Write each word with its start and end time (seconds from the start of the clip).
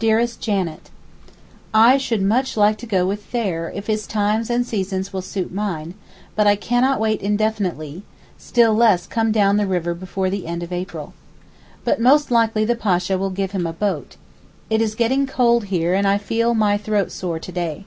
DEAREST 0.00 0.40
JANET, 0.40 0.90
I 1.72 1.96
should 1.96 2.22
much 2.22 2.56
like 2.56 2.76
to 2.78 2.86
go 2.86 3.06
with 3.06 3.24
Thayer 3.26 3.70
if 3.72 3.86
his 3.86 4.04
times 4.04 4.50
and 4.50 4.66
seasons 4.66 5.12
will 5.12 5.22
suit 5.22 5.52
mine; 5.54 5.94
but 6.34 6.48
I 6.48 6.56
cannot 6.56 6.98
wait 6.98 7.20
indefinitely, 7.22 8.02
still 8.36 8.74
less 8.74 9.06
come 9.06 9.30
down 9.30 9.58
the 9.58 9.68
river 9.68 9.94
before 9.94 10.28
the 10.28 10.48
end 10.48 10.64
of 10.64 10.72
April. 10.72 11.14
But 11.84 12.00
most 12.00 12.32
likely 12.32 12.64
the 12.64 12.74
Pasha 12.74 13.16
will 13.16 13.30
give 13.30 13.52
him 13.52 13.64
a 13.64 13.72
boat. 13.72 14.16
It 14.68 14.80
is 14.82 14.96
getting 14.96 15.24
cold 15.28 15.66
here 15.66 15.94
and 15.94 16.04
I 16.04 16.18
feel 16.18 16.52
my 16.52 16.76
throat 16.76 17.12
sore 17.12 17.38
to 17.38 17.52
day. 17.52 17.84